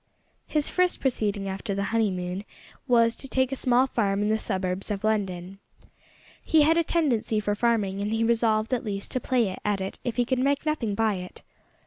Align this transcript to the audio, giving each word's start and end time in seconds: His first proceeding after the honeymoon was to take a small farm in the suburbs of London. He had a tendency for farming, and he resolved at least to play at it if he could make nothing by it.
His 0.47 0.67
first 0.67 0.99
proceeding 0.99 1.47
after 1.47 1.75
the 1.75 1.83
honeymoon 1.93 2.43
was 2.87 3.15
to 3.17 3.27
take 3.27 3.51
a 3.51 3.55
small 3.55 3.85
farm 3.85 4.23
in 4.23 4.29
the 4.29 4.37
suburbs 4.39 4.89
of 4.89 5.03
London. 5.03 5.59
He 6.43 6.63
had 6.63 6.75
a 6.75 6.83
tendency 6.83 7.39
for 7.39 7.53
farming, 7.53 8.01
and 8.01 8.11
he 8.11 8.23
resolved 8.23 8.73
at 8.73 8.83
least 8.83 9.11
to 9.11 9.19
play 9.19 9.55
at 9.63 9.79
it 9.79 9.99
if 10.03 10.15
he 10.15 10.25
could 10.25 10.39
make 10.39 10.65
nothing 10.65 10.95
by 10.95 11.17
it. 11.17 11.43